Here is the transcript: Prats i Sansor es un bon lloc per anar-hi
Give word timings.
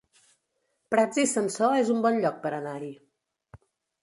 Prats 0.93 1.21
i 1.23 1.25
Sansor 1.33 1.75
es 1.83 1.93
un 1.97 2.01
bon 2.07 2.19
lloc 2.25 2.41
per 2.47 2.53
anar-hi 2.61 2.91